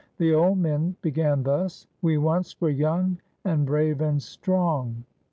[0.17, 5.03] The old men began thus:— "We once were young, and brave and strong."